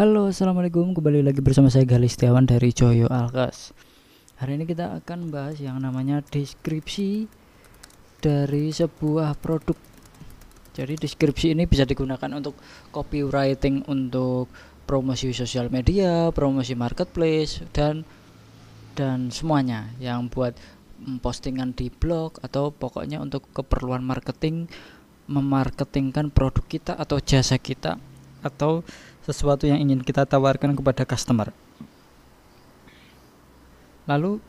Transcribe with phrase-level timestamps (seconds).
[0.00, 0.96] Halo, assalamualaikum.
[0.96, 3.76] Kembali lagi bersama saya Gali Setiawan dari Joyo Alkas.
[4.40, 7.28] Hari ini kita akan bahas yang namanya deskripsi
[8.16, 9.76] dari sebuah produk.
[10.72, 12.56] Jadi deskripsi ini bisa digunakan untuk
[12.88, 14.48] copywriting untuk
[14.88, 18.08] promosi sosial media, promosi marketplace dan
[18.96, 20.56] dan semuanya yang buat
[21.20, 24.64] postingan di blog atau pokoknya untuk keperluan marketing
[25.28, 28.00] memarketingkan produk kita atau jasa kita
[28.40, 28.80] atau
[29.24, 31.52] sesuatu yang ingin kita tawarkan kepada customer.
[34.08, 34.40] Lalu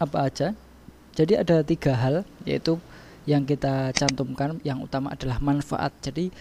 [0.00, 0.48] apa aja?
[1.14, 2.82] Jadi ada tiga hal yaitu
[3.24, 5.94] yang kita cantumkan yang utama adalah manfaat.
[6.02, 6.34] Jadi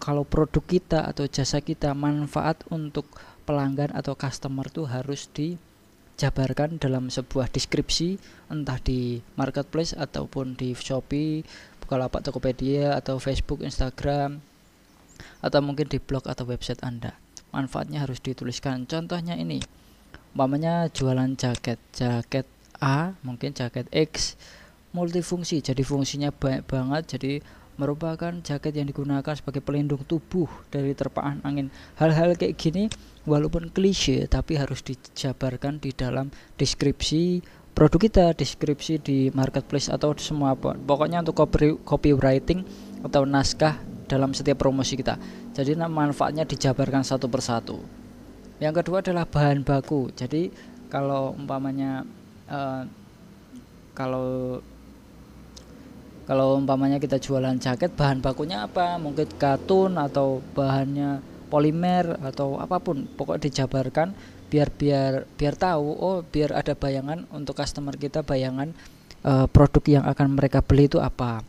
[0.00, 3.08] kalau produk kita atau jasa kita manfaat untuk
[3.48, 8.20] pelanggan atau customer itu harus dijabarkan dalam sebuah deskripsi
[8.52, 11.44] entah di marketplace ataupun di Shopee,
[11.80, 14.49] Bukalapak, Tokopedia atau Facebook, Instagram
[15.40, 17.16] atau mungkin di blog atau website Anda.
[17.50, 18.86] Manfaatnya harus dituliskan.
[18.86, 19.58] Contohnya ini
[20.34, 22.46] umpamanya jualan jaket jaket
[22.78, 24.38] A mungkin jaket X
[24.94, 25.62] multifungsi.
[25.62, 27.32] Jadi fungsinya banyak banget jadi
[27.80, 31.72] merupakan jaket yang digunakan sebagai pelindung tubuh dari terpaan angin.
[31.96, 32.92] Hal-hal kayak gini
[33.24, 36.28] walaupun klise tapi harus dijabarkan di dalam
[36.60, 37.40] deskripsi
[37.72, 40.76] produk kita deskripsi di marketplace atau semua apa.
[40.76, 42.60] Pokoknya untuk copy, copywriting
[43.00, 43.80] atau naskah
[44.10, 45.14] dalam setiap promosi kita.
[45.54, 47.78] Jadi manfaatnya dijabarkan satu persatu.
[48.58, 50.10] Yang kedua adalah bahan baku.
[50.12, 50.50] Jadi
[50.90, 52.02] kalau umpamanya
[52.50, 52.82] uh,
[53.94, 54.58] kalau
[56.26, 58.98] kalau umpamanya kita jualan jaket bahan bakunya apa?
[58.98, 63.06] Mungkin katun atau bahannya polimer atau apa pun.
[63.06, 64.12] Pokok dijabarkan
[64.50, 68.74] biar biar biar tahu oh biar ada bayangan untuk customer kita bayangan
[69.22, 71.42] uh, produk yang akan mereka beli itu apa.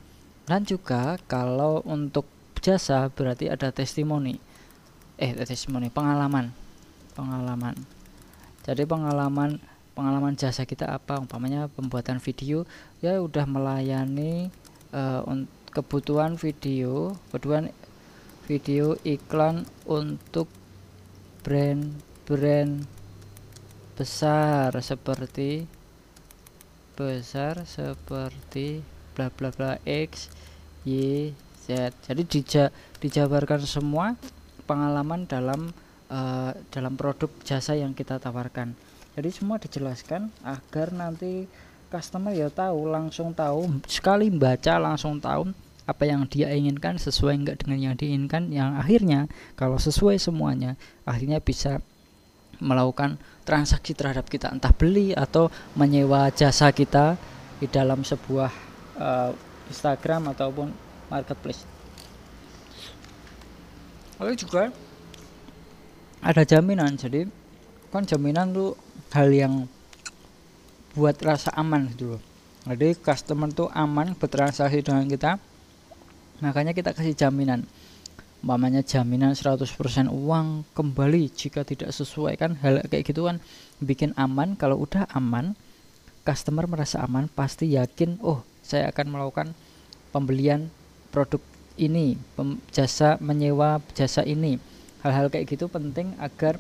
[0.50, 2.25] Dan juga kalau untuk
[2.62, 4.38] jasa berarti ada testimoni.
[5.17, 6.54] Eh testimoni pengalaman.
[7.18, 7.76] Pengalaman.
[8.62, 9.58] Jadi pengalaman
[9.98, 11.20] pengalaman jasa kita apa?
[11.20, 12.64] Umpamanya pembuatan video
[13.02, 14.53] ya udah melayani
[14.94, 15.25] uh,
[15.72, 17.72] kebutuhan video kebutuhan
[18.46, 20.52] video iklan untuk
[21.47, 22.84] brand-brand
[23.96, 25.66] besar seperti
[27.00, 28.84] besar seperti
[29.16, 30.28] bla bla bla X
[30.84, 31.94] Y Z.
[32.05, 32.63] Jadi dija,
[32.99, 34.17] dijabarkan semua
[34.66, 35.69] pengalaman dalam
[36.09, 38.73] uh, dalam produk jasa yang kita tawarkan.
[39.13, 41.45] Jadi semua dijelaskan agar nanti
[41.91, 45.51] customer ya tahu langsung tahu sekali baca langsung tahu
[45.83, 49.28] apa yang dia inginkan sesuai enggak dengan yang diinginkan yang akhirnya
[49.59, 51.83] kalau sesuai semuanya akhirnya bisa
[52.63, 57.19] melakukan transaksi terhadap kita entah beli atau menyewa jasa kita
[57.59, 58.51] di dalam sebuah
[58.95, 59.31] uh,
[59.67, 60.72] Instagram ataupun
[61.11, 61.67] marketplace.
[64.16, 64.72] Lalu juga
[66.23, 67.27] ada jaminan jadi
[67.91, 68.79] kan jaminan tuh
[69.11, 69.67] hal yang
[70.95, 72.22] buat rasa aman gitu loh.
[72.63, 75.35] Jadi customer tuh aman bertransaksi dengan kita
[76.39, 77.67] makanya kita kasih jaminan.
[78.41, 79.69] Umpamanya jaminan 100%
[80.09, 82.57] uang kembali jika tidak sesuai kan?
[82.57, 83.38] Hal kayak gitu kan
[83.78, 84.57] bikin aman.
[84.57, 85.53] Kalau udah aman
[86.25, 89.47] customer merasa aman pasti yakin oh saya akan melakukan
[90.13, 90.69] pembelian
[91.11, 91.44] produk
[91.75, 92.16] ini
[92.72, 94.57] jasa menyewa jasa ini.
[95.05, 96.57] Hal-hal kayak gitu penting agar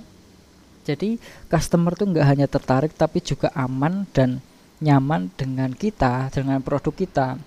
[0.81, 4.41] jadi customer tuh nggak hanya tertarik tapi juga aman dan
[4.81, 7.37] nyaman dengan kita dengan produk kita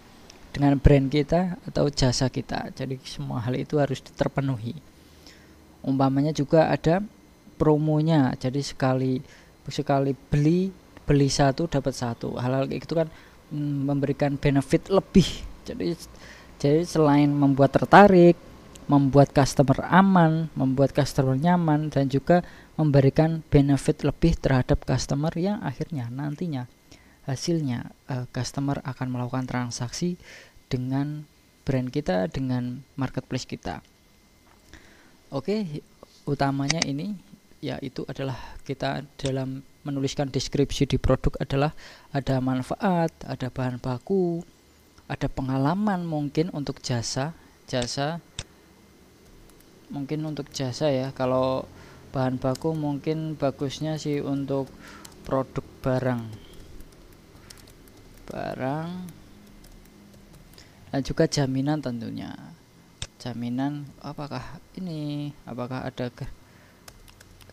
[0.55, 2.71] dengan brand kita atau jasa kita.
[2.79, 4.79] Jadi semua hal itu harus terpenuhi.
[5.83, 7.03] Umpamanya juga ada
[7.59, 8.31] promonya.
[8.39, 9.19] Jadi sekali
[9.67, 10.71] sekali beli
[11.03, 12.39] beli satu dapat satu.
[12.39, 13.11] Hal-hal kayak gitu kan
[13.51, 15.27] mm, memberikan benefit lebih.
[15.67, 15.99] Jadi
[16.65, 18.41] jadi selain membuat tertarik,
[18.89, 22.41] membuat customer aman, membuat customer nyaman dan juga
[22.81, 26.65] memberikan benefit lebih terhadap customer yang akhirnya nantinya
[27.29, 30.17] hasilnya uh, customer akan melakukan transaksi
[30.73, 31.29] dengan
[31.69, 33.85] brand kita dengan marketplace kita.
[35.29, 35.85] Oke,
[36.25, 37.13] utamanya ini
[37.61, 41.77] yaitu adalah kita dalam menuliskan deskripsi di produk adalah
[42.09, 44.41] ada manfaat, ada bahan baku,
[45.05, 47.37] ada pengalaman mungkin untuk jasa
[47.69, 48.21] jasa
[49.93, 51.13] mungkin untuk jasa ya.
[51.13, 51.69] Kalau
[52.15, 54.71] bahan baku mungkin bagusnya sih untuk
[55.23, 56.23] produk barang.
[58.29, 58.91] Barang.
[60.91, 62.35] Dan juga jaminan tentunya.
[63.19, 66.27] Jaminan apakah ini apakah ada ke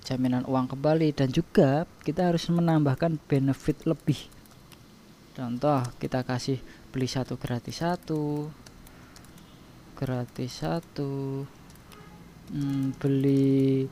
[0.06, 1.14] jaminan uang kembali.
[1.14, 4.30] Dan juga kita harus menambahkan benefit lebih
[5.32, 6.60] contoh kita kasih
[6.92, 8.52] beli satu gratis satu.
[9.96, 11.44] Gratis satu.
[12.52, 13.88] Hmm, beli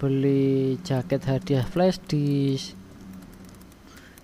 [0.00, 2.76] beli jaket hadiah flash disk.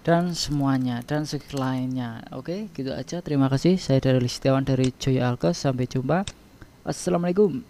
[0.07, 3.19] Dan semuanya dan lainnya oke gitu aja.
[3.25, 3.75] Terima kasih.
[3.75, 5.67] Saya dari Setiawan dari Joy Alkes.
[5.67, 6.23] Sampai jumpa.
[6.87, 7.67] Assalamualaikum